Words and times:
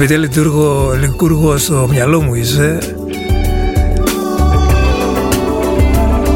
Αγαπητέ 0.00 0.20
λειτουργό, 0.20 0.92
λικούργο 1.00 1.56
στο 1.58 1.88
μυαλό 1.90 2.20
μου 2.20 2.34
είσαι. 2.34 2.78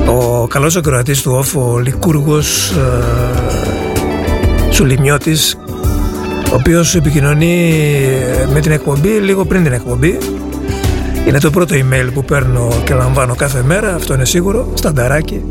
Ο 0.06 0.46
καλός 0.46 0.76
ακροατής 0.76 1.22
του 1.22 1.32
όφο 1.32 1.78
Λικούργος 1.78 2.70
ε, 2.70 2.82
Σουλημιώτης 4.70 5.58
ο 6.52 6.55
οποίος 6.55 6.94
επικοινωνεί 6.94 7.72
με 8.52 8.61
την 8.61 8.72
εκπομπή 8.72 9.08
λίγο 9.08 9.44
πριν 9.44 9.62
την 9.62 9.72
εκπομπή. 9.72 10.19
Είναι 11.28 11.40
το 11.40 11.50
πρώτο 11.50 11.75
email 11.75 12.11
που 12.14 12.25
παίρνω 12.25 12.72
και 12.84 12.94
λαμβάνω 12.94 13.34
κάθε 13.34 13.62
μέρα, 13.62 13.94
αυτό 13.94 14.14
είναι 14.14 14.25
σίγουρο, 14.25 14.72
στανταράκι. 14.75 15.44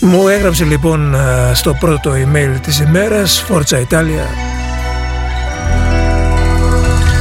Μου 0.00 0.28
έγραψε 0.28 0.64
λοιπόν 0.64 1.14
ε, 1.14 1.18
στο 1.54 1.76
πρώτο 1.80 2.12
email 2.12 2.58
της 2.62 2.80
ημέρας 2.80 3.44
Forza 3.48 3.76
Italia 3.88 4.50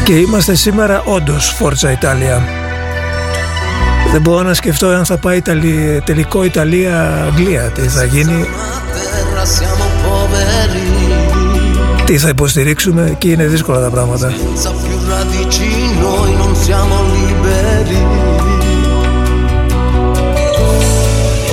και 0.09 0.15
είμαστε 0.15 0.55
σήμερα 0.55 1.01
όντως 1.05 1.55
Forza 1.59 1.87
Italia. 1.87 2.41
Δεν 4.11 4.21
μπορώ 4.21 4.43
να 4.43 4.53
σκεφτώ 4.53 4.87
αν 4.87 5.05
θα 5.05 5.17
πάει 5.17 5.37
Ιταλία, 5.37 6.01
τελικό 6.01 6.43
Ιταλία-Αγγλία. 6.43 7.61
Τι 7.61 7.81
θα 7.81 8.03
γίνει; 8.03 8.45
Τι 12.05 12.17
θα 12.17 12.29
υποστηρίξουμε; 12.29 13.15
Και 13.17 13.29
είναι 13.29 13.45
δύσκολα 13.45 13.79
τα 13.81 13.89
πράγματα. 13.89 14.33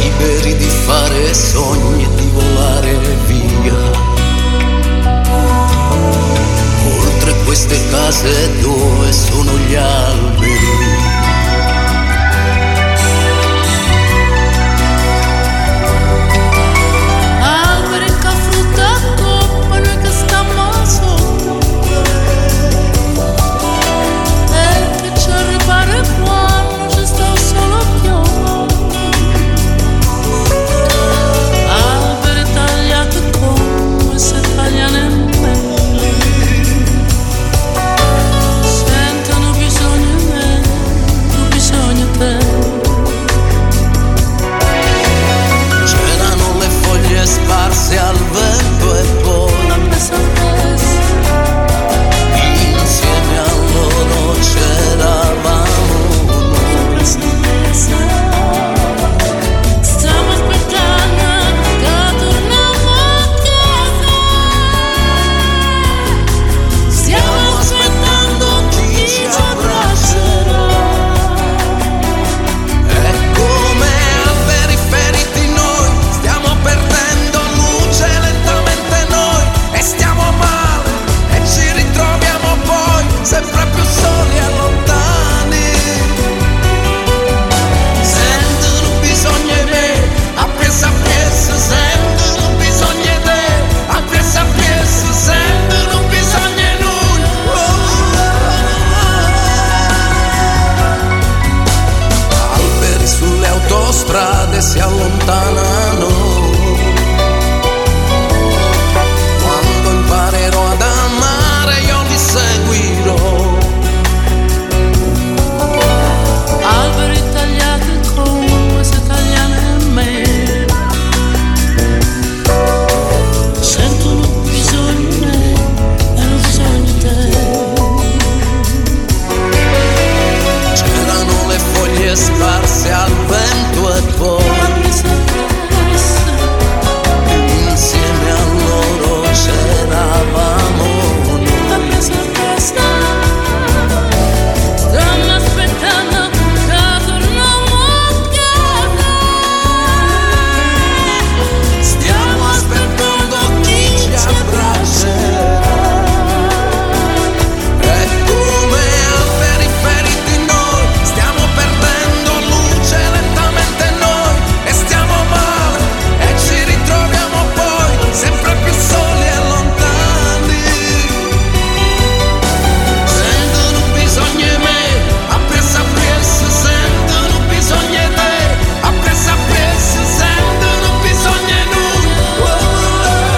Liberi 0.03 0.55
di 0.63 0.71
fare 0.87 1.25
sogni 1.51 2.03
e 2.05 2.09
di 2.19 3.36
queste 7.47 7.79
case 7.91 8.61
dove 8.61 9.13
sono 9.13 9.57
gli 9.57 9.77
alberi. 9.77 10.46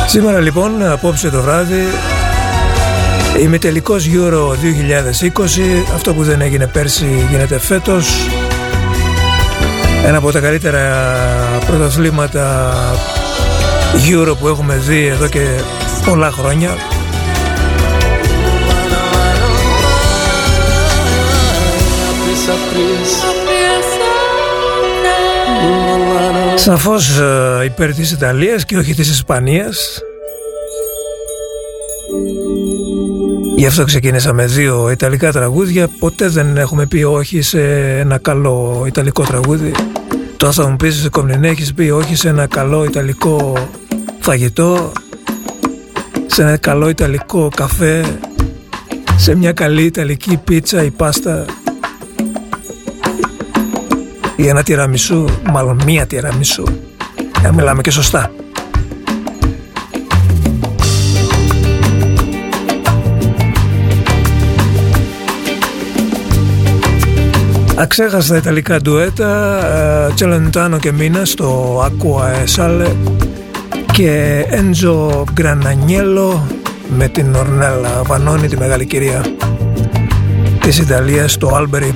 Σήμερα 0.08 0.40
λοιπόν, 0.40 0.82
απόψε 0.82 1.30
το 1.30 1.42
βράδυ, 1.42 1.82
τελικός 3.58 4.08
Euro 4.12 4.48
2020, 4.48 5.84
αυτό 5.94 6.14
που 6.14 6.22
δεν 6.22 6.40
έγινε 6.40 6.66
πέρσι 6.66 7.26
γίνεται 7.30 7.58
φέτος. 7.58 8.28
Ένα 10.04 10.18
από 10.18 10.32
τα 10.32 10.40
καλύτερα 10.40 10.82
πρωταθλήματα 11.66 12.74
Euro 14.10 14.36
που 14.40 14.48
έχουμε 14.48 14.76
δει 14.76 15.06
εδώ 15.06 15.28
και 15.28 15.46
πολλά 16.04 16.30
χρόνια. 16.30 16.76
Σαφώς 26.58 27.18
ε, 27.18 27.64
υπέρ 27.64 27.94
της 27.94 28.12
Ιταλίας 28.12 28.64
και 28.64 28.76
όχι 28.76 28.94
της 28.94 29.10
Ισπανίας. 29.10 30.00
Γι' 33.56 33.66
αυτό 33.66 33.84
ξεκίνησα 33.84 34.32
δύο 34.34 34.90
Ιταλικά 34.90 35.32
τραγούδια. 35.32 35.88
Ποτέ 35.98 36.28
δεν 36.28 36.56
έχουμε 36.56 36.86
πει 36.86 37.02
όχι 37.02 37.42
σε 37.42 37.60
ένα 37.98 38.18
καλό 38.18 38.84
Ιταλικό 38.86 39.22
τραγούδι. 39.22 39.72
Τώρα 40.36 40.52
θα 40.52 40.68
μου 40.68 40.76
πεις 40.76 41.08
Κομνηνέ 41.10 41.48
έχεις 41.48 41.74
πει 41.74 41.90
όχι 41.90 42.16
σε 42.16 42.28
ένα 42.28 42.46
καλό 42.46 42.84
Ιταλικό 42.84 43.58
φαγητό 44.20 44.92
Σε 46.26 46.42
ένα 46.42 46.56
καλό 46.56 46.88
Ιταλικό 46.88 47.48
καφέ 47.56 48.18
Σε 49.16 49.36
μια 49.36 49.52
καλή 49.52 49.82
Ιταλική 49.82 50.36
πίτσα 50.36 50.82
ή 50.82 50.90
πάστα 50.90 51.44
ή 54.38 54.48
ένα 54.48 54.62
τυραμισού, 54.62 55.24
μάλλον 55.52 55.80
μία 55.84 56.06
τυραμισού, 56.06 56.64
να 57.42 57.52
μιλάμε 57.52 57.82
και 57.82 57.90
σωστά. 57.90 58.30
Αξέχαστα 67.76 68.36
ιταλικά 68.36 68.80
ντουέτα, 68.80 70.12
Τσελεντάνο 70.14 70.78
και 70.78 70.92
Μίνα 70.92 71.24
στο 71.24 71.78
Aqua 71.84 72.22
Esale 72.44 72.92
και 73.92 74.44
Έντζο 74.50 75.24
Γκρανανιέλο 75.32 76.46
με 76.96 77.08
την 77.08 77.34
Ορνέλα 77.34 78.02
Βανώνη, 78.06 78.48
τη 78.48 78.56
μεγάλη 78.56 78.86
κυρία 78.86 79.24
της 80.60 80.78
Ιταλίας 80.78 81.32
στο 81.32 81.54
Άλμπερι. 81.54 81.94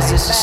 Cause 0.00 0.12
it's 0.12 0.39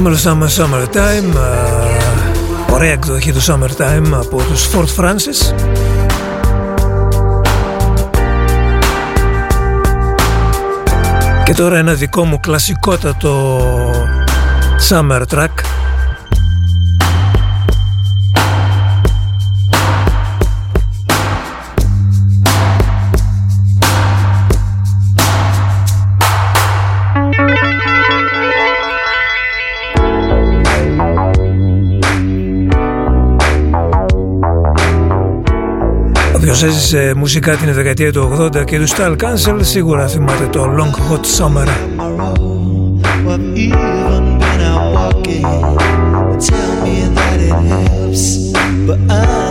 Summer, 0.00 0.16
Summer, 0.16 0.48
Summertime 0.48 1.38
Ωραία 2.72 2.92
εκδοχή 2.92 3.32
του 3.32 3.42
Summertime 3.42 4.12
από 4.12 4.42
τους 4.42 4.68
Fort 4.72 5.00
Francis 5.00 5.54
Και 11.44 11.54
τώρα 11.54 11.78
ένα 11.78 11.94
δικό 11.94 12.24
μου 12.24 12.40
κλασικότατο 12.40 13.60
Summer 14.88 15.22
Track 15.34 15.69
Όποιος 36.50 36.68
έζησε 36.68 37.12
μουσικά 37.16 37.56
την 37.56 37.72
δεκαετία 37.72 38.12
του 38.12 38.50
80 38.54 38.64
και 38.64 38.78
τους 38.78 38.92
Style 38.92 39.16
Cancel 39.16 39.58
σίγουρα 39.60 40.08
θυμάται 40.08 40.46
το 40.46 40.64
Long 40.64 41.12
Hot 41.12 41.44
Summer. 41.44 41.68
Δεν 48.86 49.06
θα 49.06 49.49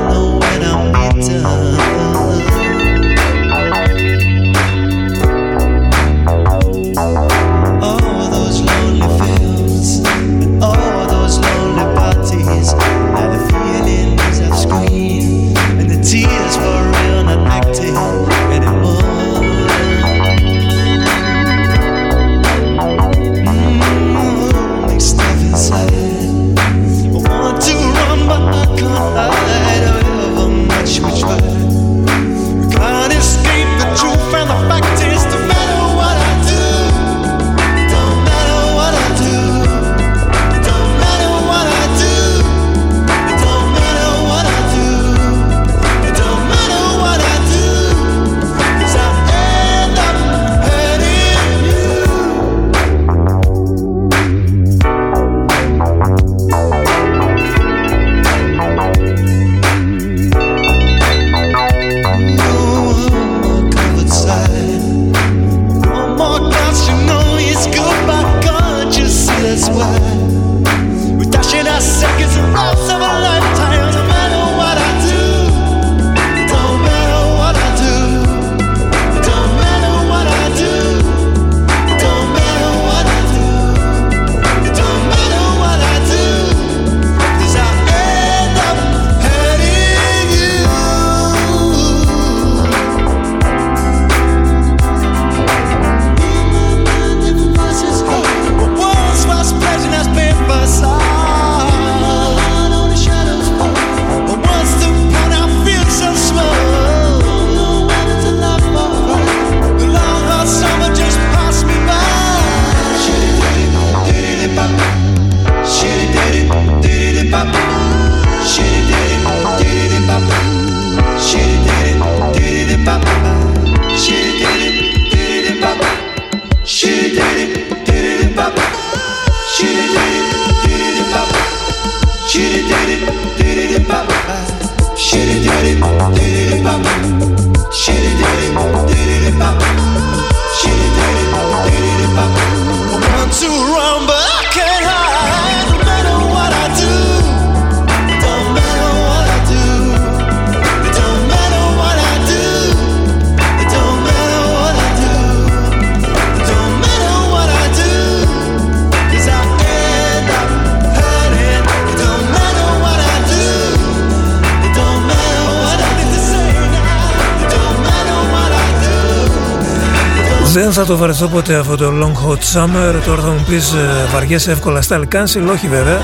το 170.90 170.98
βαρεθώ 170.98 171.28
ποτέ 171.28 171.56
αυτό 171.56 171.76
το 171.76 171.92
Long 172.02 172.28
Hot 172.28 172.38
Summer. 172.54 173.02
Τώρα 173.06 173.22
θα 173.22 173.30
μου 173.30 173.46
πεις 173.50 173.74
ε, 173.74 174.10
βαριέσαι 174.14 174.52
εύκολα 174.52 174.82
στα 174.82 175.00
Cancel. 175.12 175.52
Όχι 175.52 175.68
βέβαια. 175.68 176.00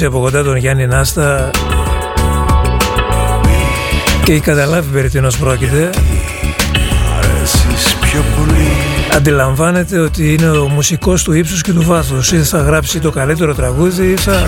Γνωρίσει 0.00 0.04
από 0.04 0.20
κοντά 0.20 0.42
τον 0.42 0.56
Γιάννη 0.56 0.86
Νάστα 0.86 1.50
και 4.24 4.32
έχει 4.32 4.40
καταλάβει 4.40 4.92
περί 4.92 5.08
τίνος 5.08 5.38
πρόκειται. 5.38 5.90
Αντιλαμβάνεται 9.16 9.98
ότι 9.98 10.32
είναι 10.32 10.50
ο 10.50 10.68
μουσικός 10.68 11.22
του 11.22 11.32
ύψους 11.32 11.62
και 11.62 11.72
του 11.72 11.82
βάθους. 11.82 12.32
Ή 12.32 12.36
θα 12.36 12.58
γράψει 12.58 13.00
το 13.00 13.10
καλύτερο 13.10 13.54
τραγούδι 13.54 14.10
ή 14.10 14.16
θα, 14.16 14.46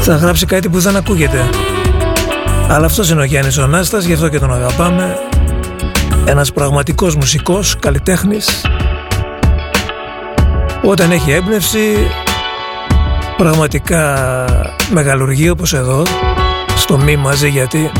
θα 0.00 0.16
γράψει 0.16 0.46
κάτι 0.46 0.68
που 0.68 0.78
δεν 0.78 0.96
ακούγεται. 0.96 1.48
Αλλά 2.68 2.86
αυτός 2.86 3.10
είναι 3.10 3.20
ο 3.20 3.24
Γιάννης 3.24 3.58
ο 3.58 3.66
Νάστας 3.66 4.04
γι' 4.04 4.12
αυτό 4.12 4.28
και 4.28 4.38
τον 4.38 4.52
αγαπάμε. 4.52 5.16
Ένας 6.24 6.52
πραγματικός 6.52 7.14
μουσικός, 7.16 7.76
καλλιτέχνης. 7.78 8.64
Όταν 10.82 11.10
έχει 11.10 11.30
έμπνευση 11.30 11.80
πραγματικά 13.42 14.44
μεγαλουργεί 14.90 15.50
όπως 15.50 15.72
εδώ 15.72 16.02
στο 16.76 16.98
μη 16.98 17.16
μαζί 17.16 17.48
γιατί 17.48 17.90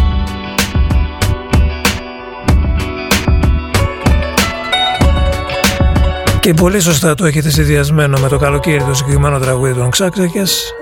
και 6.41 6.55
πολύ 6.55 6.81
σωστά 6.81 7.15
το 7.15 7.25
έχετε 7.25 7.51
συνδυασμένο 7.51 8.19
με 8.19 8.29
το 8.29 8.39
καλοκαίρι 8.39 8.85
το 8.85 8.95
συγκεκριμένο 8.95 9.39
τραγούδι 9.39 9.75
των 9.75 9.91
Ξάξακες 9.91 10.75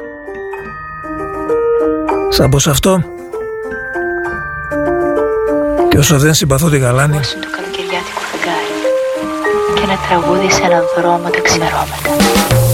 σαν 2.29 2.51
πως 2.51 2.67
αυτό 2.67 3.03
και 5.89 5.99
όσο 5.99 6.19
δεν 6.19 6.35
συμπαθώ 6.35 6.69
τη 6.69 6.79
γαλάνη 6.79 7.19
το 7.19 7.49
καλοκαιριάτικο 7.57 8.21
φεγγάρι 8.31 8.75
και 9.75 9.83
ένα 9.83 9.99
τραγούδι 10.09 10.53
σε 10.53 10.63
έναν 10.63 10.83
δρόμο 10.97 11.31
τα 11.31 11.41
ξημερώματα 11.41 12.68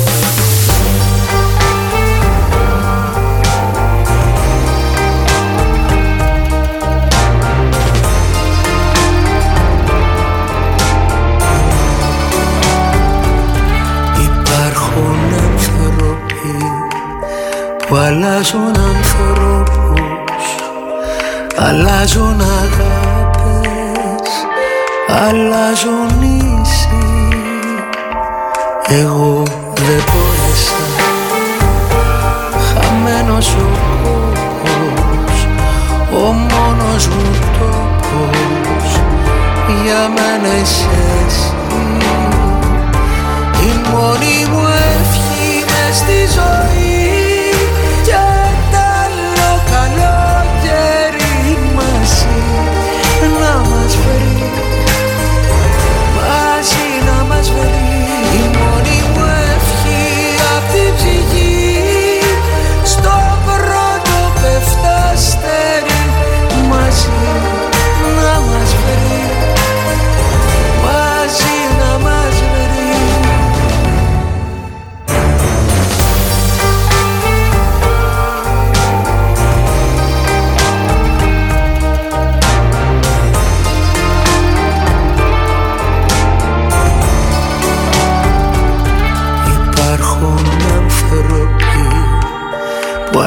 που 17.95 18.01
αλλάζουν 18.01 18.75
ανθρώπους 18.95 20.45
αλλάζουν 21.57 22.41
αγάπες 22.41 24.31
αλλάζουν 25.27 26.23
ίσοι 26.63 26.99
εγώ 28.89 29.43
δεν 29.75 30.03
μπόρεσα 30.07 30.83
χαμένος 32.67 33.49
ο 33.55 33.69
κόπος 34.03 35.47
ο 36.13 36.33
μόνος 36.33 37.07
μου 37.07 37.31
τόπος. 37.59 39.01
Για 39.83 40.09
μένα 40.09 40.61
είσαι 40.63 40.89
εσύ 41.27 41.53
η 43.63 43.89
μόνη 43.91 44.47
μου 44.51 44.67
ευχή 44.67 45.65
μες 45.65 45.97
στη 45.97 46.27
ζωή 46.35 46.94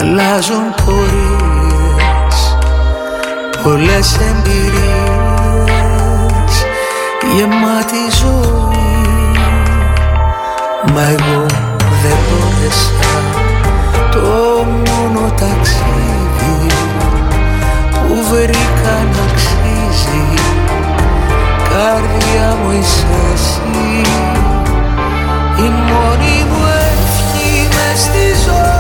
αλλάζουν 0.07 0.73
πορείες. 0.85 2.37
Πολλές 3.63 4.17
εμπειρίες 4.29 5.45
Γεμάτη 7.35 8.03
ζωή. 8.21 8.85
Μα 10.93 11.01
εγώ 11.01 11.45
δεν 12.01 12.17
μπόρεσα 12.25 13.11
Το 14.11 14.63
μόνο 14.63 15.31
ταξίδι 15.39 16.67
Που 17.91 18.15
βρήκα 18.29 18.95
να 19.13 19.23
αξίζει. 19.31 20.25
Καρδιά 21.69 22.55
μου 22.63 22.71
είσαι 22.79 23.05
εσύ. 23.33 24.01
Η 25.57 25.69
μόνη 25.69 26.45
μου 26.49 26.65
ευχή 26.91 27.67
μες 27.67 27.99
στη 27.99 28.49
ζωή 28.49 28.76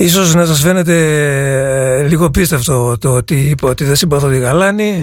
Ίσως 0.00 0.34
να 0.34 0.46
σας 0.46 0.60
φαίνεται 0.60 0.94
ε, 1.98 2.02
λίγο 2.02 2.30
πίστευτο 2.30 2.98
το 2.98 3.08
ότι 3.08 3.34
είπα 3.34 3.68
ότι 3.68 3.84
δεν 3.84 3.96
συμπαθώ 3.96 4.28
τη 4.28 4.38
Γαλάνη. 4.38 5.00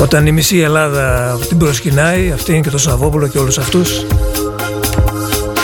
Όταν 0.00 0.26
η 0.26 0.32
μισή 0.32 0.58
Ελλάδα 0.58 1.38
την 1.48 1.58
προσκυνάει 1.58 2.30
αυτή 2.30 2.52
είναι 2.52 2.60
και 2.60 2.70
το 2.70 2.78
Σαββόπουλο 2.78 3.28
και 3.28 3.38
όλους 3.38 3.58
αυτούς. 3.58 4.06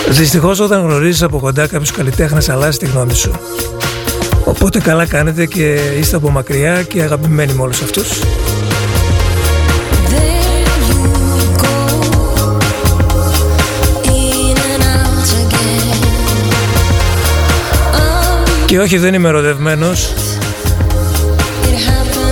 Δυστυχώς 0.09 0.61
όταν 0.61 0.83
γνωρίζεις 0.83 1.23
από 1.23 1.39
κοντά 1.39 1.67
κάποιους 1.67 1.91
καλλιτέχνες 1.91 2.49
αλλάζει 2.49 2.79
τη 2.79 2.87
γνώμη 2.87 3.15
σου. 3.15 3.31
Οπότε 4.45 4.81
καλά 4.81 5.07
κάνετε 5.07 5.47
και 5.47 5.79
είστε 5.99 6.17
από 6.17 6.31
μακριά 6.31 6.83
και 6.83 7.03
αγαπημένοι 7.03 7.53
με 7.53 7.63
όλους 7.63 7.83
αυτούς 7.83 8.21
Και 18.69 18.81
όχι 18.81 18.99
δεν 18.99 19.15
είμαι 19.15 19.29
ερωτευμένος. 19.29 20.13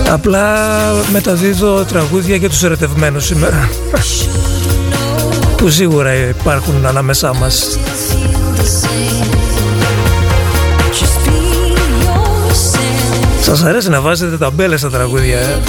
Απλά 0.09 0.55
μεταδίδω 1.11 1.83
τραγούδια 1.83 2.35
για 2.35 2.49
τους 2.49 2.63
ερωτευμένους 2.63 3.25
σήμερα 3.25 3.69
Που 5.57 5.69
σίγουρα 5.69 6.13
υπάρχουν 6.13 6.85
ανάμεσά 6.85 7.33
μας. 7.33 7.79
Σας 13.41 13.63
αρέσει 13.63 13.89
να 13.89 14.01
βάζετε 14.01 14.37
ταμπέλες 14.37 14.79
στα 14.79 14.89
τραγούδια, 14.89 15.39
ε; 15.39 15.59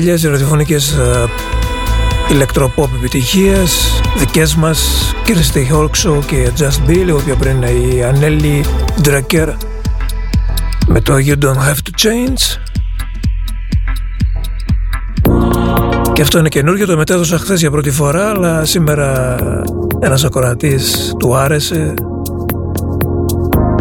Παλιές 0.00 0.24
ραδιοφωνικές 0.24 0.92
ε, 0.92 1.28
ηλεκτροπόπ 2.30 2.94
επιτυχίες 2.94 4.00
δικές 4.18 4.54
μας 4.54 5.10
Kirsty 5.26 5.74
Hawkshaw 5.74 6.24
και 6.26 6.50
Just 6.58 6.90
Be 6.90 6.94
λίγο 7.04 7.18
πιο 7.18 7.36
πριν 7.36 7.62
η 7.62 8.04
Ανέλη 8.04 8.64
Drucker 9.02 9.54
με 10.86 11.00
το 11.00 11.14
You 11.14 11.44
Don't 11.44 11.56
Have 11.56 11.78
To 11.84 12.04
Change. 12.04 12.60
Και 16.12 16.22
αυτό 16.22 16.38
είναι 16.38 16.48
καινούργιο 16.48 16.86
το 16.86 16.96
μετέδωσα 16.96 17.38
χθες 17.38 17.60
για 17.60 17.70
πρώτη 17.70 17.90
φορά 17.90 18.30
αλλά 18.30 18.64
σήμερα 18.64 19.36
ένας 20.00 20.24
ακροατής 20.24 21.14
του 21.18 21.36
άρεσε. 21.36 21.94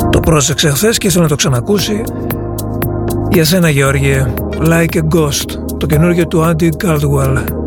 Το 0.10 0.20
πρόσεξε 0.20 0.70
χθες 0.70 0.98
και 0.98 1.08
ήθελε 1.08 1.24
να 1.24 1.30
το 1.30 1.36
ξανακούσει. 1.36 2.04
Για 3.32 3.46
σένα 3.46 3.70
Γεώργιε 3.70 4.34
Like 4.60 4.96
a 4.96 5.02
Ghost 5.16 5.69
το 5.80 5.86
καινούργιο 5.86 6.28
του 6.28 6.44
Andy 6.44 6.70
Caldwell 6.84 7.59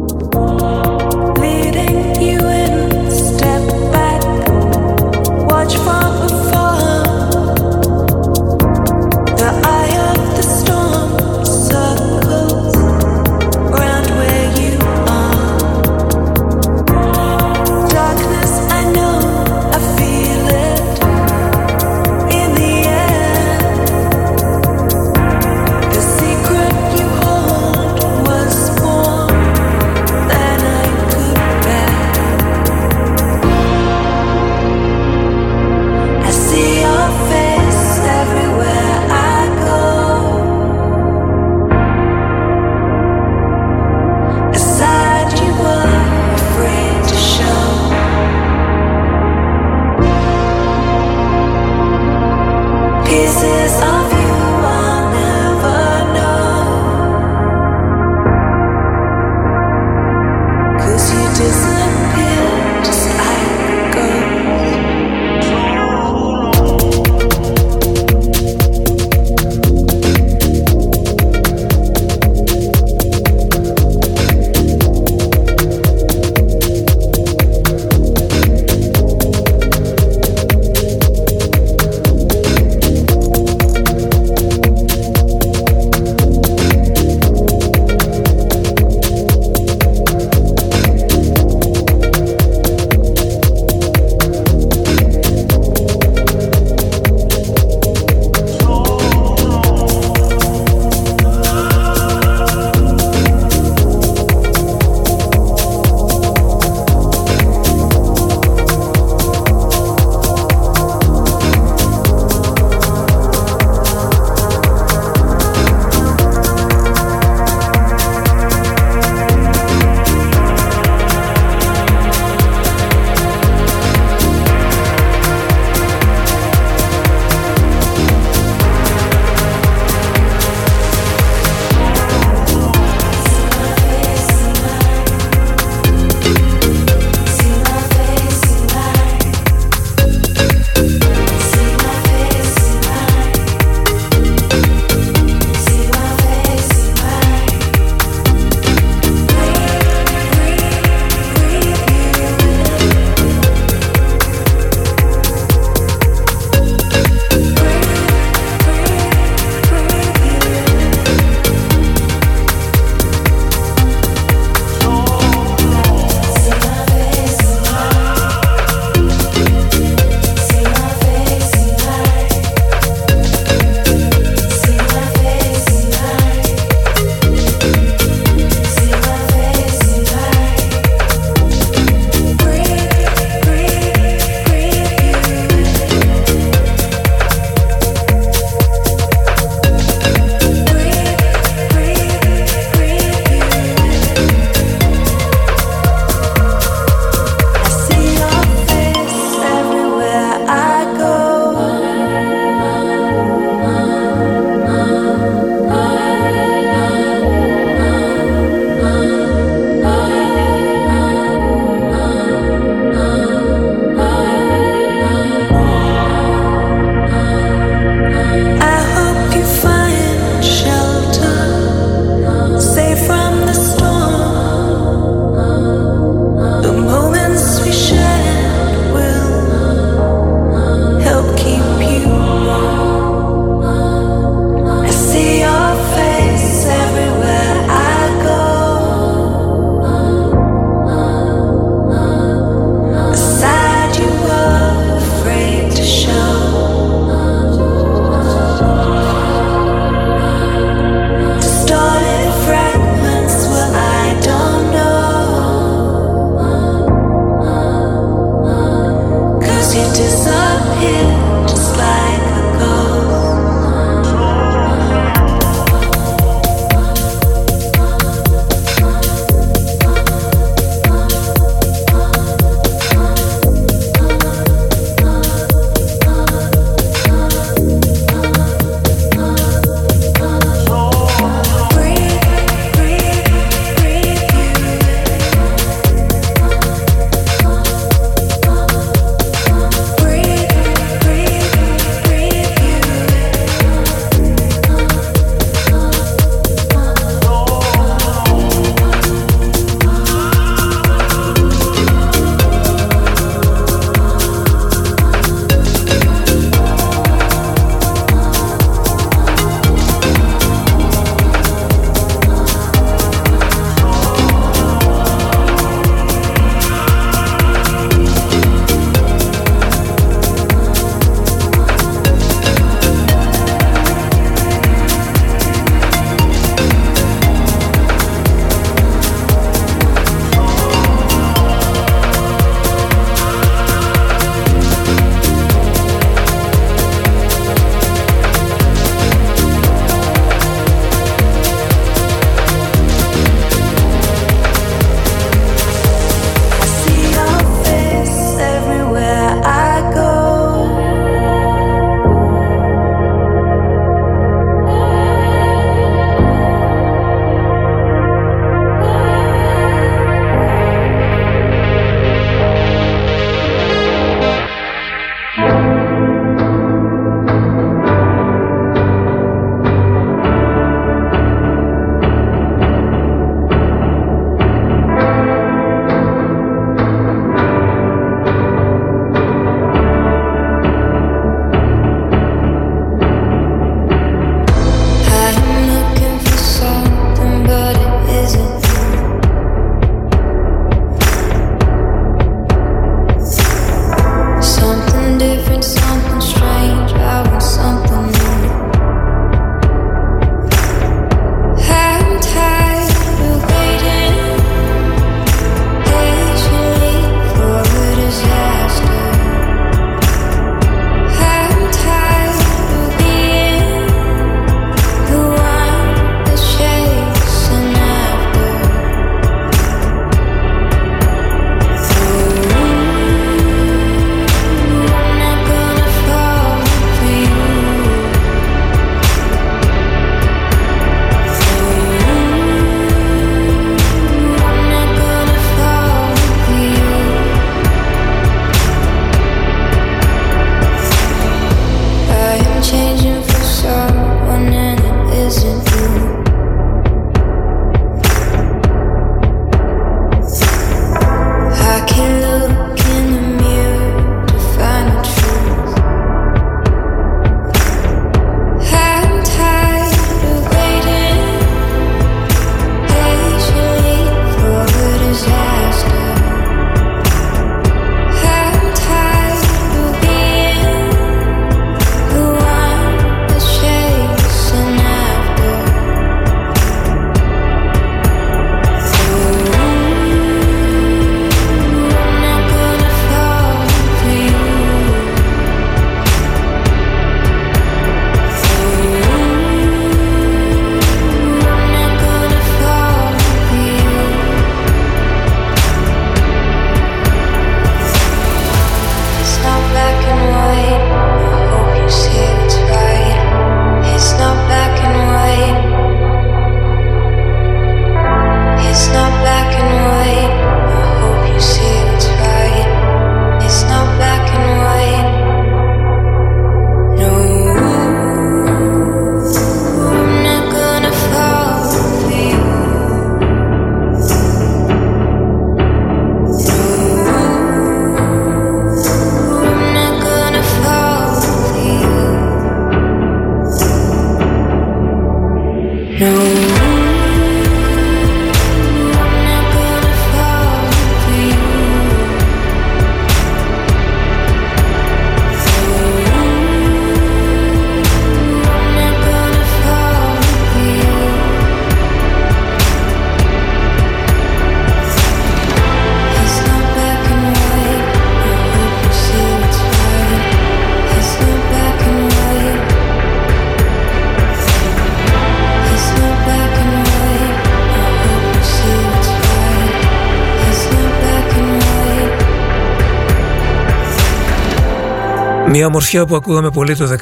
Μια 575.62 575.70
ομορφιά 575.70 576.06
που 576.06 576.16
ακούγαμε 576.16 576.50
πολύ 576.50 576.76
το 576.76 576.84
19 576.84 576.96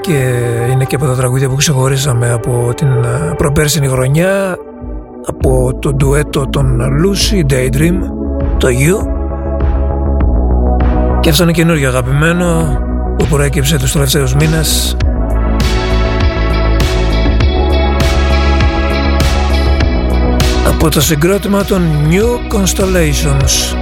και 0.00 0.12
είναι 0.72 0.84
και 0.84 0.94
από 0.94 1.06
τα 1.06 1.14
τραγούδια 1.14 1.48
που 1.48 1.54
ξεχωρίσαμε 1.54 2.30
από 2.30 2.72
την 2.76 2.88
ε, 2.88 3.34
προπέρσινη 3.36 3.88
χρονιά 3.88 4.56
από 5.26 5.78
το 5.80 5.92
ντουέτο 5.94 6.46
των 6.46 6.80
Lucy 6.80 7.52
Daydream, 7.52 7.98
το 8.58 8.68
You. 8.68 9.06
Και 11.20 11.30
αυτό 11.30 11.42
είναι 11.42 11.52
καινούργιο 11.52 11.88
αγαπημένο 11.88 12.78
που 13.18 13.26
προέκυψε 13.26 13.78
τους 13.78 13.92
τελευταίους 13.92 14.34
μήνες. 14.34 14.96
Από 20.66 20.90
το 20.90 21.00
συγκρότημα 21.00 21.64
των 21.64 21.82
New 22.10 22.56
Constellations 22.56 23.81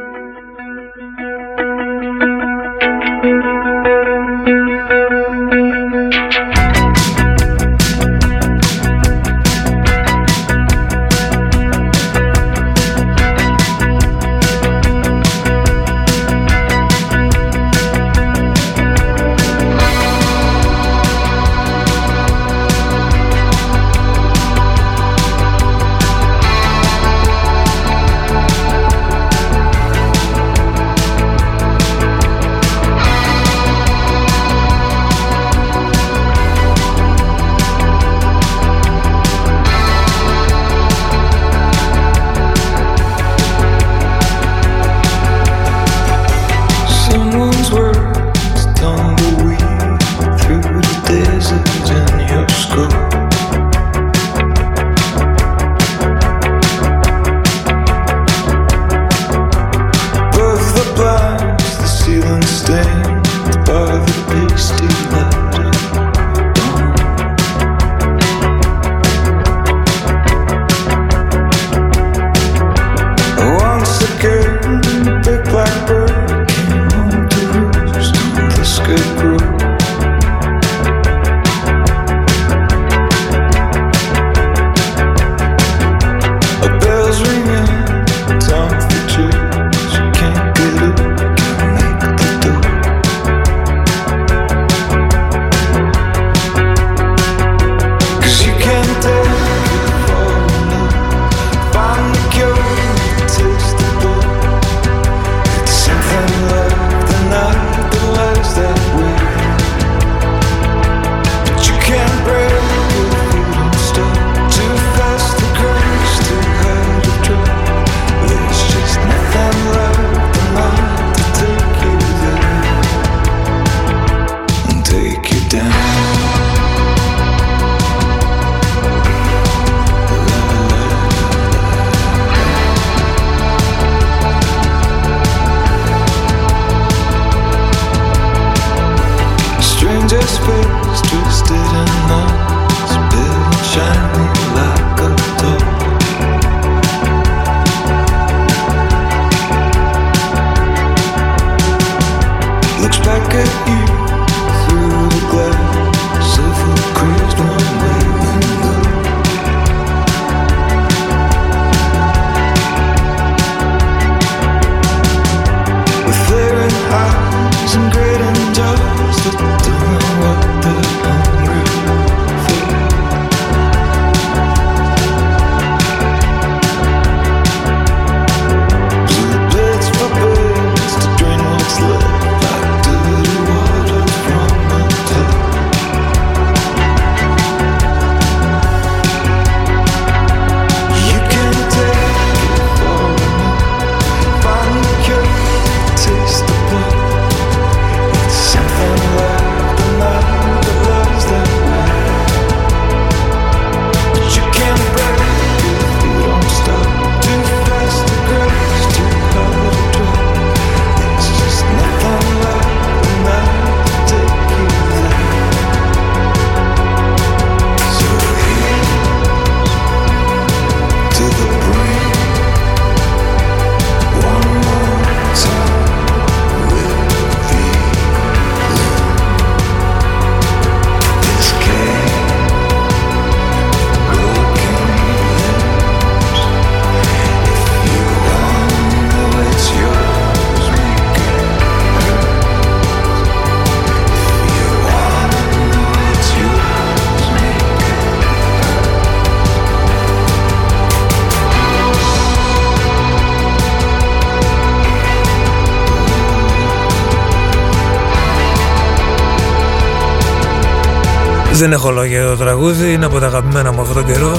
Δεν 261.61 261.71
έχω 261.71 261.91
λόγια 261.91 262.27
το 262.27 262.35
τραγούδι, 262.35 262.93
είναι 262.93 263.05
από 263.05 263.19
τα 263.19 263.25
αγαπημένα 263.25 263.71
μου 263.71 263.81
αυτόν 263.81 263.95
τον 263.95 264.05
καιρό. 264.05 264.37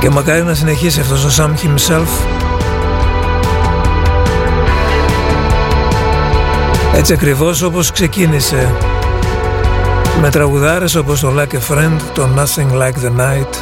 Και 0.00 0.10
μακάρι 0.10 0.42
να 0.42 0.54
συνεχίσει 0.54 1.00
αυτός 1.00 1.24
ο 1.24 1.42
Sam 1.42 1.48
himself. 1.48 2.08
Έτσι 6.94 7.12
ακριβώς 7.12 7.62
όπως 7.62 7.90
ξεκίνησε. 7.90 8.74
Με 10.20 10.30
τραγουδάρες 10.30 10.94
όπως 10.94 11.20
το 11.20 11.32
Like 11.36 11.54
a 11.54 11.74
Friend, 11.74 12.00
το 12.14 12.28
Nothing 12.36 12.78
Like 12.78 13.04
the 13.04 13.20
Night. 13.20 13.54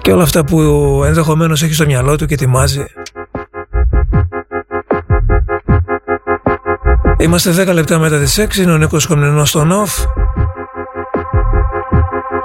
Και 0.00 0.12
όλα 0.12 0.22
αυτά 0.22 0.44
που 0.44 0.60
ενδεχομένως 1.06 1.62
έχει 1.62 1.74
στο 1.74 1.86
μυαλό 1.86 2.16
του 2.16 2.26
και 2.26 2.34
ετοιμάζει 2.34 2.84
Είμαστε 7.18 7.64
10 7.70 7.72
λεπτά 7.72 7.98
μετά 7.98 8.18
τις 8.18 8.40
6, 8.40 8.56
είναι 8.56 8.72
ο 8.72 8.76
Νίκος 8.76 9.06
Κομνηνός 9.06 9.48
στον 9.48 9.70
OFF. 9.70 10.04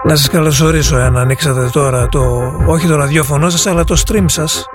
Να 0.03 0.15
σας 0.15 0.30
καλωσορίσω 0.30 0.97
εάν 0.97 1.17
ανοίξατε 1.17 1.69
τώρα 1.71 2.07
το, 2.07 2.53
όχι 2.65 2.88
το 2.88 2.95
ραδιόφωνο 2.95 3.49
σας, 3.49 3.65
αλλά 3.65 3.84
το 3.84 4.01
stream 4.05 4.26
σας 4.26 4.67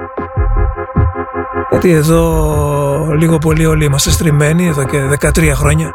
γιατί 1.80 1.96
εδώ 1.96 3.14
λίγο 3.18 3.38
πολύ 3.38 3.66
όλοι 3.66 3.84
είμαστε 3.84 4.10
στριμμένοι 4.10 4.66
εδώ 4.66 4.84
και 4.84 4.98
13 5.20 5.52
χρόνια 5.54 5.94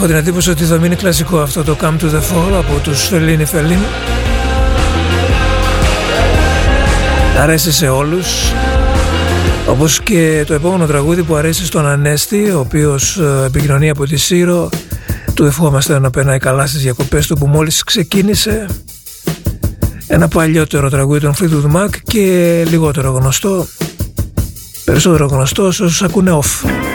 Έχω 0.00 0.08
την 0.08 0.18
εντύπωση 0.18 0.50
ότι 0.50 0.64
θα 0.64 0.78
μείνει 0.78 0.96
κλασικό 0.96 1.38
αυτό 1.38 1.64
το 1.64 1.76
Come 1.80 1.98
to 2.00 2.04
the 2.04 2.18
Fall 2.18 2.52
από 2.52 2.78
τους 2.82 3.02
Φελίνι 3.06 3.44
Φελίν. 3.44 3.78
Αρέσει 7.38 7.72
σε 7.72 7.88
όλους. 7.88 8.52
Όπως 9.68 10.00
και 10.00 10.44
το 10.46 10.54
επόμενο 10.54 10.86
τραγούδι 10.86 11.22
που 11.22 11.34
αρέσει 11.34 11.66
στον 11.66 11.86
Ανέστη, 11.86 12.50
ο 12.50 12.58
οποίος 12.58 13.16
ε, 13.16 13.44
επικοινωνεί 13.46 13.90
από 13.90 14.06
τη 14.06 14.16
Σύρο. 14.16 14.68
Του 15.34 15.44
ευχόμαστε 15.44 15.98
να 15.98 16.10
περνάει 16.10 16.38
καλά 16.38 16.66
στις 16.66 16.82
διακοπές 16.82 17.26
του 17.26 17.36
που 17.36 17.46
μόλις 17.46 17.84
ξεκίνησε. 17.84 18.66
Ένα 20.06 20.28
παλιότερο 20.28 20.90
τραγούδι 20.90 21.20
των 21.20 21.34
Fleetwood 21.40 21.76
Mac 21.76 21.90
και 22.02 22.64
λιγότερο 22.68 23.10
γνωστό, 23.10 23.66
περισσότερο 24.84 25.26
γνωστό 25.26 25.66
όσους 25.66 26.02
ακούνε 26.02 26.38
off. 26.42 26.89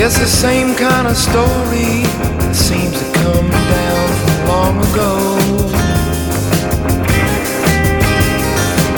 Yes, 0.00 0.18
the 0.18 0.24
same 0.24 0.74
kind 0.76 1.06
of 1.06 1.14
story 1.14 2.08
that 2.40 2.56
seems 2.56 2.96
to 2.96 3.06
come 3.20 3.50
down 3.52 4.08
from 4.24 4.38
long 4.48 4.74
ago. 4.88 5.12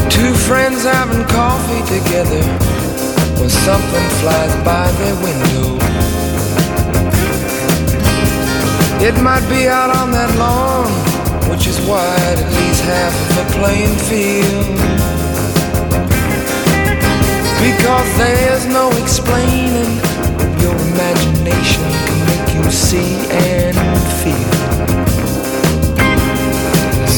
Two 0.09 0.33
friends 0.47 0.85
having 0.85 1.27
coffee 1.27 1.83
together 1.91 2.45
when 3.35 3.51
something 3.51 4.07
flies 4.23 4.55
by 4.63 4.87
their 5.03 5.17
window. 5.27 5.75
It 9.03 9.21
might 9.21 9.43
be 9.51 9.67
out 9.67 9.91
on 9.91 10.13
that 10.13 10.31
lawn, 10.39 10.87
which 11.51 11.67
is 11.67 11.81
wide 11.81 12.39
at 12.39 12.51
least 12.55 12.83
half 12.87 13.15
of 13.27 13.43
a 13.43 13.47
playing 13.59 13.99
field. 14.07 14.79
Because 17.59 18.09
there's 18.19 18.67
no 18.67 18.89
explaining 19.03 20.12
your 20.63 20.77
imagination 20.93 21.83
can 22.07 22.19
make 22.31 22.55
you 22.55 22.71
see 22.71 23.11
and 23.31 23.77
feel. 24.21 24.53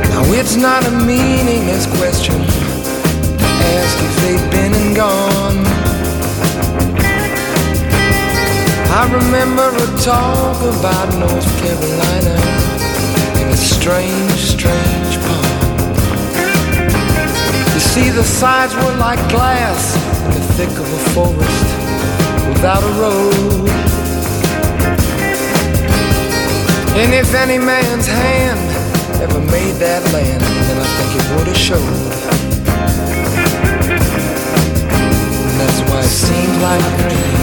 Now 0.09 0.23
it's 0.39 0.55
not 0.55 0.85
a 0.87 0.91
meaningless 0.91 1.85
question 1.97 2.35
to 2.35 3.47
ask 3.75 3.97
if 4.07 4.15
they've 4.21 4.51
been 4.51 4.73
and 4.73 4.95
gone. 4.95 5.72
I 8.95 9.11
remember 9.11 9.69
a 9.73 9.87
talk 10.05 10.61
about 10.61 11.09
North 11.17 11.49
Carolina 11.57 12.35
in 13.41 13.47
a 13.49 13.57
strange, 13.57 14.37
strange 14.37 15.17
pond. 15.25 15.97
You 17.73 17.79
see, 17.79 18.11
the 18.11 18.23
sides 18.23 18.75
were 18.75 18.95
like 18.97 19.17
glass 19.29 19.95
in 20.25 20.31
the 20.33 20.41
thick 20.53 20.69
of 20.69 20.85
a 20.85 21.01
forest 21.09 21.65
without 22.49 22.83
a 22.83 22.93
road. 23.01 23.67
And 26.93 27.15
if 27.15 27.33
any 27.33 27.57
man's 27.57 28.05
hand 28.05 28.61
ever 29.23 29.39
made 29.39 29.73
that 29.81 30.03
land, 30.13 30.39
then 30.39 30.77
I 30.77 30.85
think 30.97 31.15
it 31.19 31.25
would 31.35 31.47
have 31.47 31.57
showed. 31.57 31.81
And 35.49 35.59
that's 35.59 35.81
why 35.89 35.99
it 36.01 36.13
seems 36.13 36.57
like 36.61 36.85
rain. 37.09 37.42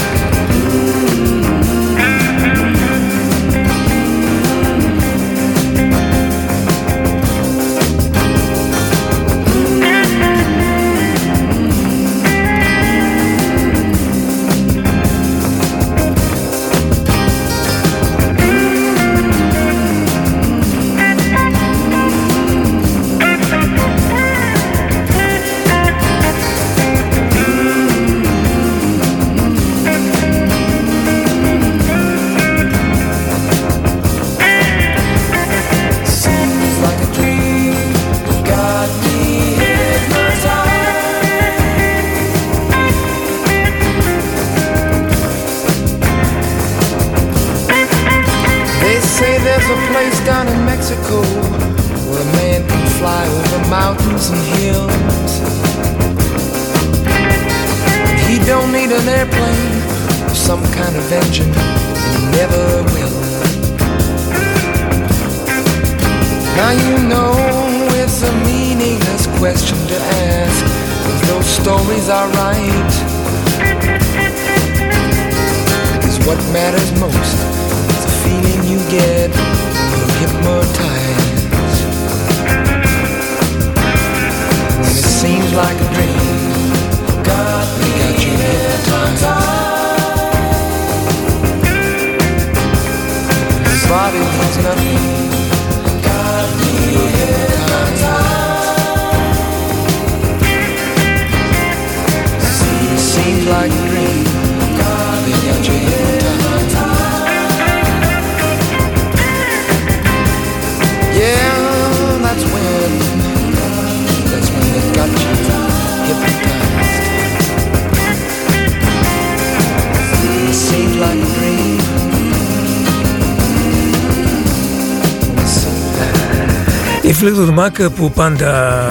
like 127.49 127.79
Η 127.79 127.83
Fleetwood 127.83 127.85
Mac 127.85 127.91
που 127.95 128.11
πάντα 128.11 128.87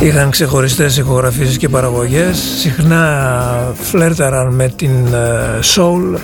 είχαν 0.00 0.30
ξεχωριστές 0.30 0.96
ηχογραφήσεις 0.96 1.56
και 1.56 1.68
παραγωγές. 1.68 2.38
Συχνά 2.58 3.74
φλέρταραν 3.74 4.54
με 4.54 4.68
την 4.68 5.06
ε, 5.06 5.58
soul. 5.74 6.18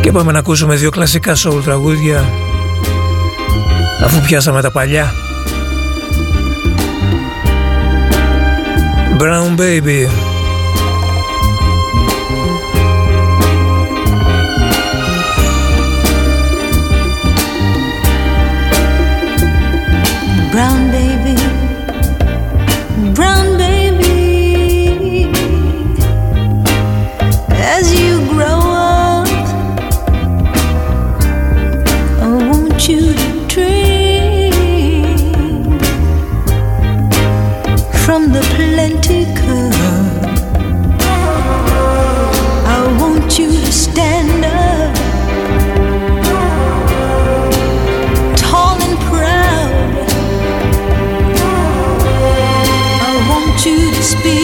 Και 0.00 0.12
πάμε 0.12 0.32
να 0.32 0.38
ακούσουμε 0.38 0.74
δύο 0.74 0.90
κλασικά 0.90 1.34
soul 1.36 1.60
τραγούδια 1.64 2.24
αφού 4.04 4.20
πιάσαμε 4.26 4.60
τα 4.60 4.70
παλιά. 4.70 5.12
Brown 9.18 9.60
Baby 9.60 10.29
just 54.00 54.16
be 54.24 54.39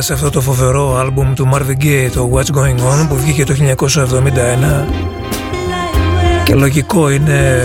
σε 0.00 0.12
αυτό 0.12 0.30
το 0.30 0.40
φοβερό 0.40 0.96
άλμπουμ 0.96 1.32
του 1.34 1.48
Marvin 1.52 1.84
Gaye, 1.84 2.08
το 2.12 2.30
What's 2.34 2.58
Going 2.58 2.78
On, 2.78 3.08
που 3.08 3.16
βγήκε 3.16 3.44
το 3.44 3.54
1971. 3.54 4.86
Και 6.44 6.54
λογικό 6.54 7.10
είναι 7.10 7.62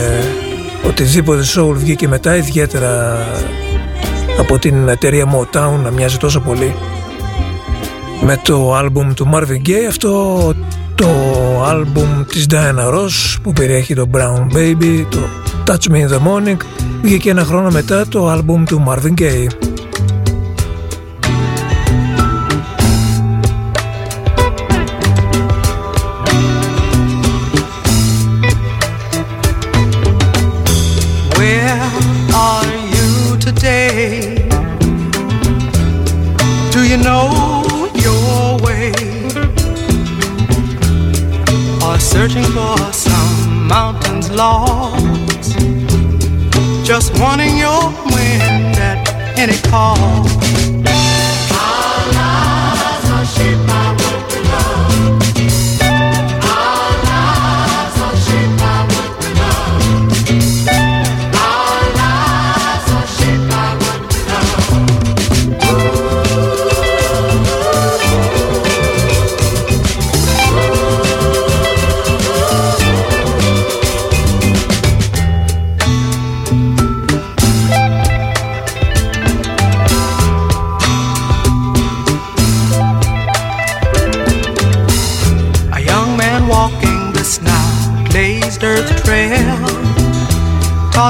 οτιδήποτε 0.87 1.41
soul 1.55 1.73
βγήκε 1.73 2.07
μετά, 2.07 2.35
ιδιαίτερα 2.35 3.17
από 4.39 4.59
την 4.59 4.87
εταιρεία 4.87 5.25
Motown 5.25 5.79
να 5.83 5.91
μοιάζει 5.91 6.17
τόσο 6.17 6.39
πολύ 6.39 6.75
με 8.21 8.39
το 8.43 8.75
άλμπουμ 8.75 9.13
του 9.13 9.29
Marvin 9.33 9.69
Gaye, 9.69 9.85
αυτό 9.87 10.37
το 10.95 11.07
άλμπουμ 11.65 12.23
της 12.27 12.45
Diana 12.49 12.93
Ross 12.93 13.37
που 13.43 13.53
περιέχει 13.53 13.93
το 13.93 14.09
Brown 14.11 14.55
Baby, 14.55 15.05
το 15.09 15.19
Touch 15.67 15.91
Me 15.91 15.95
in 15.95 16.09
the 16.09 16.19
Morning, 16.27 16.57
βγήκε 17.01 17.29
ένα 17.29 17.43
χρόνο 17.43 17.69
μετά 17.69 18.07
το 18.07 18.29
άλμπουμ 18.29 18.63
του 18.63 18.83
Marvin 18.87 19.21
Gaye. 19.21 19.68
hall. 49.69 50.38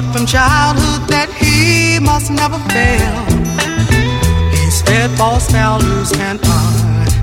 taught 0.02 0.16
from 0.16 0.26
childhood 0.26 1.10
that 1.10 1.30
he 1.34 2.00
must 2.00 2.32
never 2.32 2.58
fail. 2.70 3.16
His 4.52 4.80
steadfast 4.80 5.52
values 5.52 6.12
and 6.14 6.40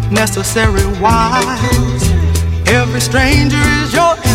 unnecessary 0.09 0.86
wiles. 1.01 2.03
Every 2.69 3.01
stranger 3.01 3.62
is 3.82 3.94
your 3.94 4.26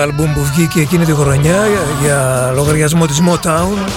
άλμπουμ 0.00 0.32
που 0.32 0.44
βγήκε 0.44 0.80
εκείνη 0.80 1.04
τη 1.04 1.12
χρονιά 1.12 1.66
για 2.02 2.50
λογαριασμό 2.54 3.06
της 3.06 3.20
Motown. 3.28 3.90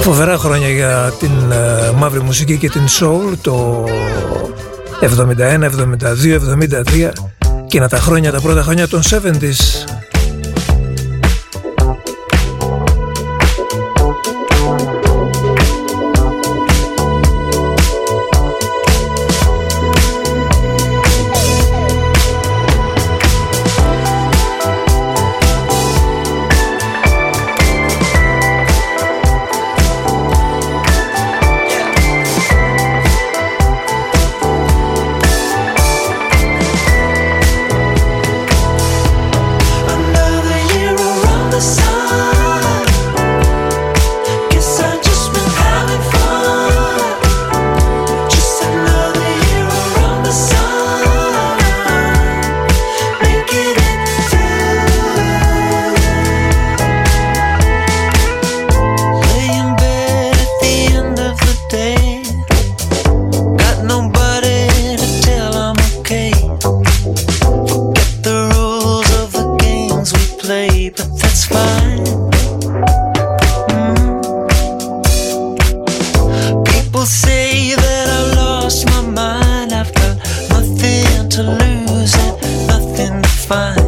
Φοβερά 0.00 0.36
χρόνια 0.36 0.68
για 0.68 1.12
την 1.18 1.30
uh, 1.50 1.94
μαύρη 1.96 2.20
μουσική 2.20 2.56
και 2.56 2.68
την 2.68 2.86
soul 3.00 3.36
το 3.40 3.84
71, 5.00 5.06
72, 5.06 5.68
73 6.98 7.08
και 7.66 7.80
τα 7.80 7.98
χρόνια, 7.98 8.32
τα 8.32 8.40
πρώτα 8.40 8.62
χρόνια 8.62 8.88
των 8.88 9.00
70s 9.02 9.75
to 81.36 81.42
lose 81.42 82.14
it, 82.14 82.66
nothing 82.66 83.20
to 83.20 83.28
find. 83.28 83.85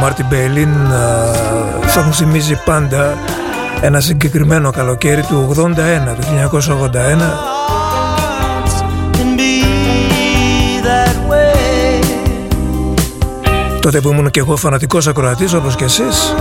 Μάρτιν 0.00 0.26
Μπέιλιν 0.28 0.74
θα 1.86 2.02
μου 2.02 2.12
θυμίζει 2.14 2.60
πάντα 2.64 3.18
ένα 3.80 4.00
συγκεκριμένο 4.00 4.70
καλοκαίρι 4.70 5.22
του 5.22 5.54
81, 5.56 5.66
του 6.16 6.22
1981 6.60 7.60
τότε 13.80 14.00
που 14.00 14.08
ήμουν 14.08 14.30
και 14.30 14.40
εγώ 14.40 14.56
φανατικός 14.56 15.06
ακροατής 15.06 15.54
όπως 15.54 15.76
και 15.76 15.84
εσείς. 15.84 16.34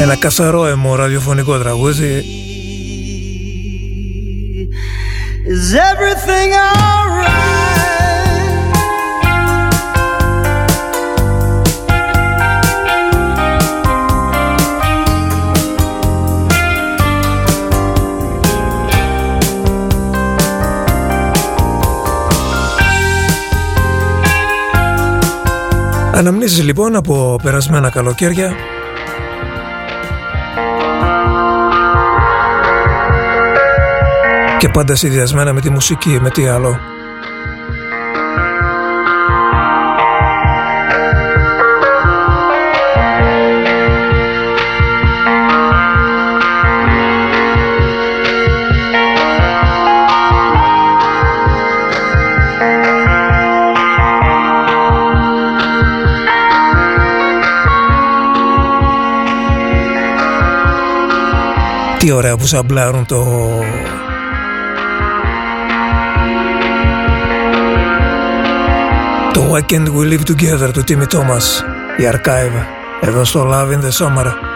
Ένα 0.00 0.16
καθαρό 0.16 0.66
αιμο 0.66 0.94
ραδιοφωνικό 0.94 1.58
τραγούδι 1.58 2.24
Is 5.54 5.72
everything 5.72 6.52
Αναμνήσεις 26.14 26.62
λοιπόν 26.62 26.96
από 26.96 27.40
περασμένα 27.42 27.90
καλοκαίρια 27.90 28.73
πάντα 34.74 34.94
συνδυασμένα 34.94 35.52
με 35.52 35.60
τη 35.60 35.70
μουσική, 35.70 36.18
με 36.20 36.30
τι 36.30 36.46
άλλο. 36.46 36.78
Τι 61.98 62.10
ωραία 62.10 62.36
που 62.36 62.46
σαμπλάρουν 62.46 63.06
το 63.06 63.24
Why 69.53 69.61
Can't 69.61 69.89
We 69.89 70.05
Live 70.05 70.23
Together 70.23 70.71
του 70.73 70.83
Timmy 70.87 71.07
Thomas 71.13 71.63
η 71.97 72.09
Archive 72.11 72.63
εδώ 73.01 73.23
στο 73.23 73.49
Love 73.51 73.73
in 73.73 73.79
the 73.79 74.05
Summer 74.05 74.52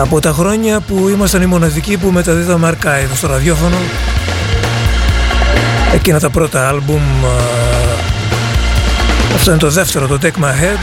Από 0.00 0.20
τα 0.20 0.32
χρόνια 0.32 0.80
που 0.80 1.08
ήμασταν 1.08 1.42
οι 1.42 1.46
μοναδικοί 1.46 1.96
που 1.96 2.10
μεταδίδαμε 2.10 2.72
archive 2.72 3.14
στο 3.14 3.26
ραδιόφωνο. 3.26 3.76
Εκείνα 5.94 6.20
τα 6.20 6.30
πρώτα 6.30 6.68
άλμπουμ 6.68 7.02
αυτό 9.34 9.50
είναι 9.50 9.60
το 9.60 9.70
δεύτερο 9.70 10.06
το 10.06 10.18
Take 10.22 10.26
My 10.26 10.28
Head. 10.28 10.78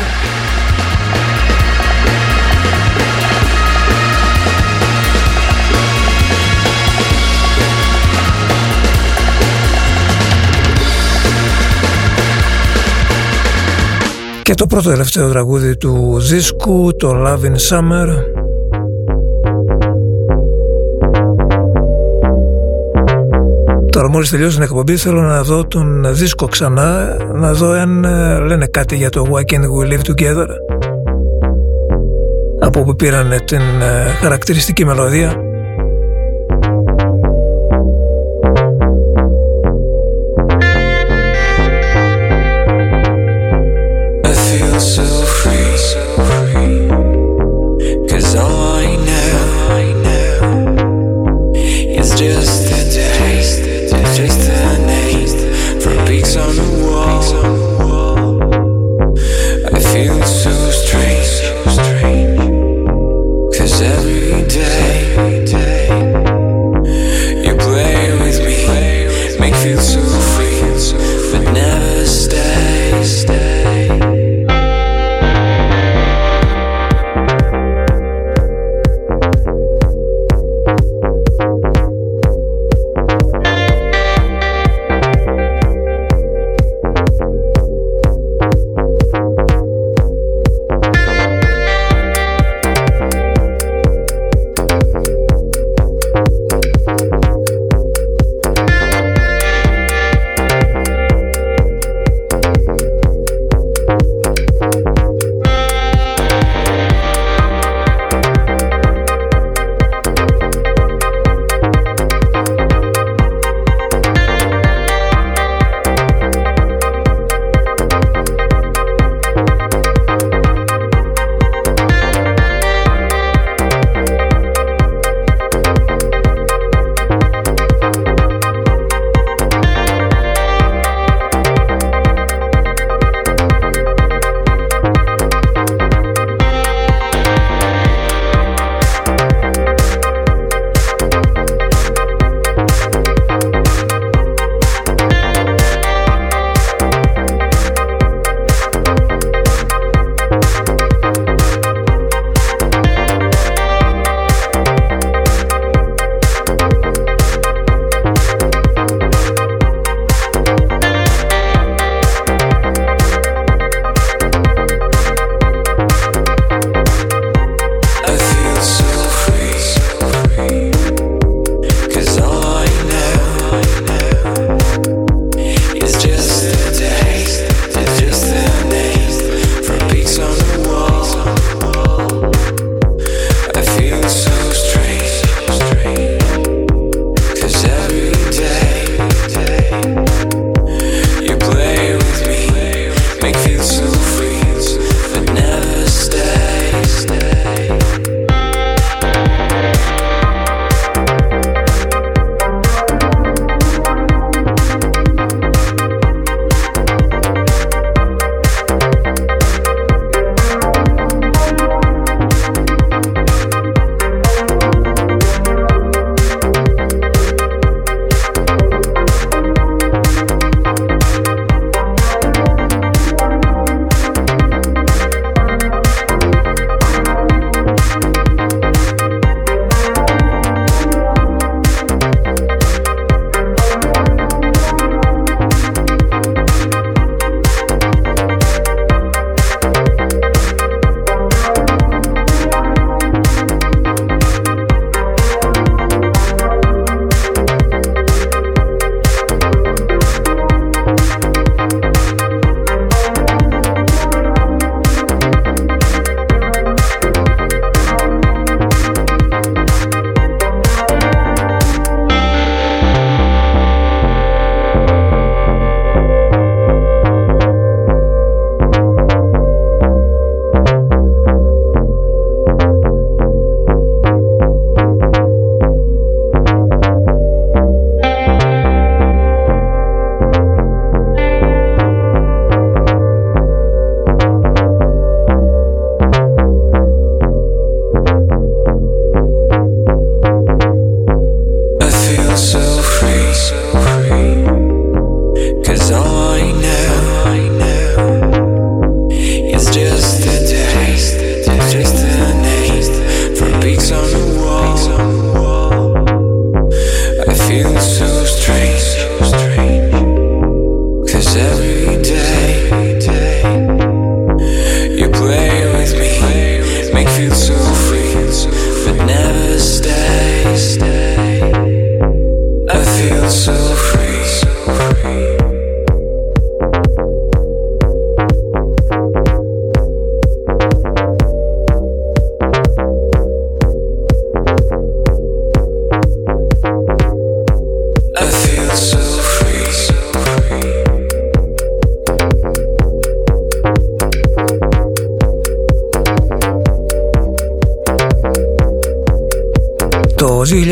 Και 14.42 14.54
το 14.54 14.68
πρώτο 14.68 14.90
τελευταίο 14.90 15.30
τραγούδι 15.30 15.78
του 15.78 16.20
δίσκου 16.20 16.96
το 16.98 17.24
Love 17.26 17.46
in 17.46 17.56
Summer 17.70 18.45
Τώρα 23.96 24.10
μόλις 24.10 24.30
τελειώσει 24.30 24.54
την 24.54 24.64
εκπομπή 24.64 24.96
θέλω 24.98 25.22
να 25.22 25.44
δω 25.44 25.66
τον 25.68 26.16
δίσκο 26.16 26.48
ξανά 26.48 27.18
να 27.34 27.54
δω 27.54 27.70
αν 27.70 28.04
ε, 28.04 28.40
λένε 28.40 28.66
κάτι 28.66 28.96
για 28.96 29.10
το 29.10 29.28
Why 29.32 29.54
Can't 29.54 29.64
We 29.64 29.94
Live 29.94 30.02
Together. 30.12 30.48
Από 32.60 32.80
όπου 32.80 32.96
πήραν 32.96 33.30
την 33.46 33.60
ε, 33.60 34.10
χαρακτηριστική 34.22 34.86
μελωδία 34.86 35.45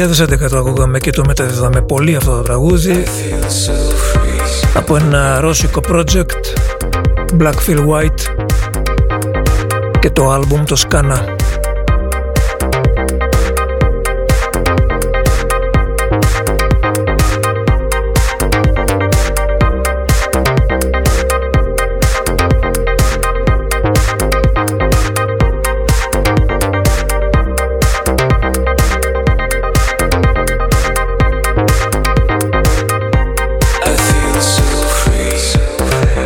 2011 0.07 0.49
το 0.49 0.57
ακούγαμε 0.57 0.99
και 0.99 1.11
το 1.11 1.23
μεταδίδαμε 1.27 1.81
πολύ 1.81 2.15
αυτό 2.15 2.35
το 2.35 2.41
τραγούδι 2.41 3.03
από 4.73 4.95
ένα 4.95 5.39
ρώσικο 5.39 5.81
project 5.89 6.43
Blackfield 7.39 7.87
White 7.87 8.21
και 9.99 10.09
το 10.09 10.31
άλμπουμ 10.31 10.63
το 10.63 10.75
Σκάνα. 10.75 11.35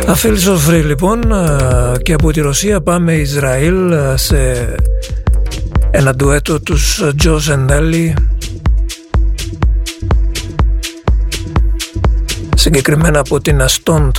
Αφίλ 0.08 0.38
Σοφρή 0.38 0.82
λοιπόν 0.82 1.20
και 2.02 2.12
από 2.12 2.32
τη 2.32 2.40
Ρωσία 2.40 2.80
πάμε 2.80 3.12
Ισραήλ 3.12 3.92
σε 4.14 4.74
ένα 5.90 6.14
ντουέτο 6.14 6.60
τους 6.60 7.02
Τζος 7.16 7.44
Σεντέλη 7.44 8.14
συγκεκριμένα 12.54 13.18
από 13.18 13.40
την 13.40 13.62
Αστόντ 13.62 14.14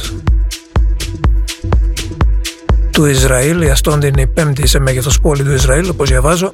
του 2.91 3.05
Ισραήλ. 3.05 3.61
Η 3.61 3.69
Αστόντ 3.69 4.03
είναι 4.03 4.21
η 4.21 4.27
πέμπτη 4.27 4.67
σε 4.67 4.79
μέγεθος 4.79 5.19
πόλη 5.19 5.43
του 5.43 5.53
Ισραήλ 5.53 5.89
όπως 5.89 6.09
διαβάζω 6.09 6.51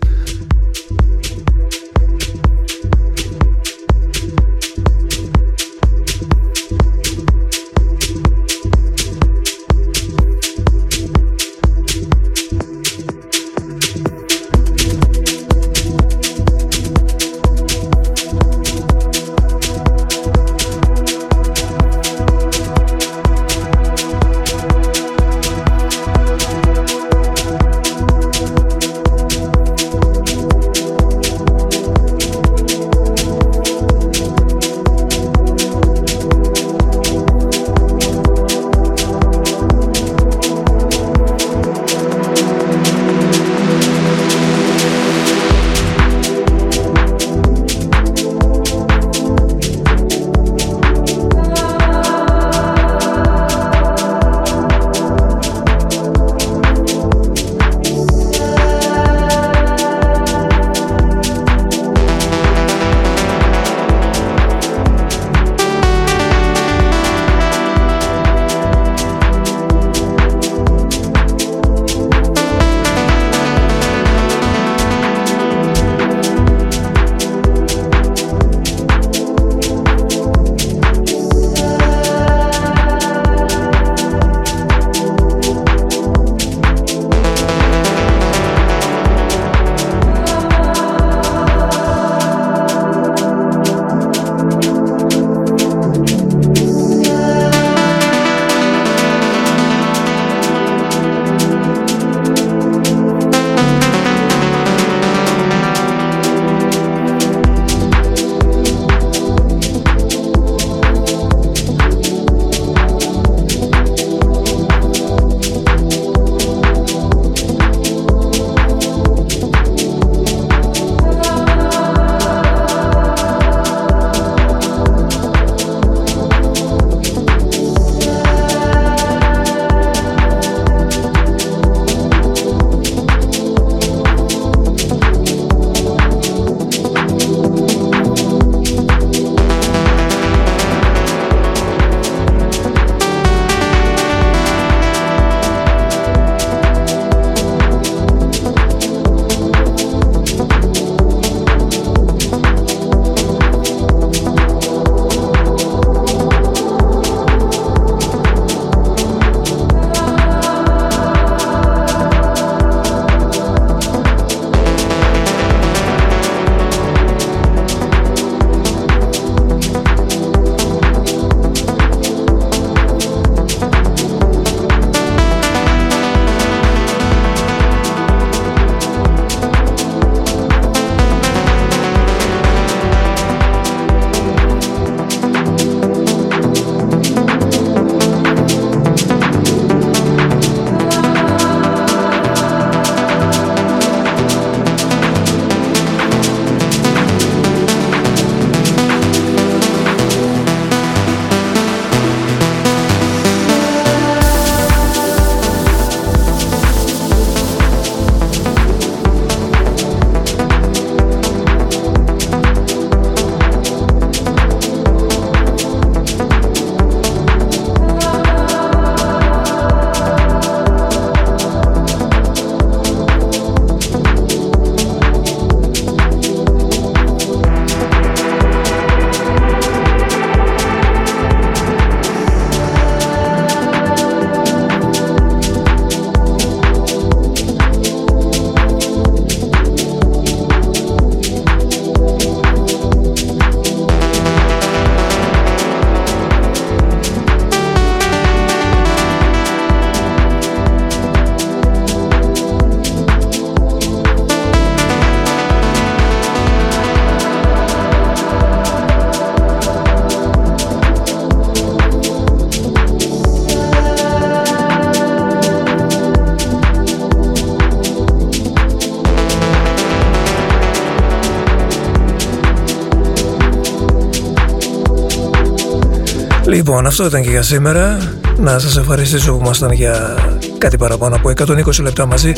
Λοιπόν, 276.56 276.86
αυτό 276.86 277.06
ήταν 277.06 277.22
και 277.22 277.30
για 277.30 277.42
σήμερα. 277.42 277.98
Να 278.38 278.60
σας 278.60 278.78
ευχαριστήσω 278.78 279.34
που 279.34 279.40
ήμασταν 279.44 279.72
για 279.72 280.16
κάτι 280.58 280.78
παραπάνω 280.78 281.16
από 281.16 281.30
120 281.30 281.82
λεπτά 281.82 282.06
μαζί. 282.06 282.34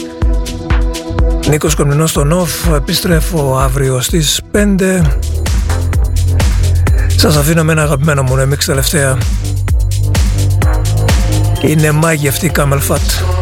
Νίκος 1.49 1.75
Κομνηνός 1.75 2.09
στο 2.09 2.23
ΝΟΦ, 2.23 2.67
επιστρέφω 2.75 3.57
αύριο 3.57 4.01
στις 4.01 4.41
5. 4.51 5.01
Σας 7.15 7.35
αφήνω 7.35 7.63
με 7.63 7.71
ένα 7.71 7.81
αγαπημένο 7.81 8.23
μου 8.23 8.35
remix 8.35 8.57
τελευταία. 8.65 9.17
Είναι 11.61 11.91
μάγι 11.91 12.27
αυτή 12.27 12.45
η 12.45 12.51
Camel 12.55 12.79
Fat. 12.87 13.36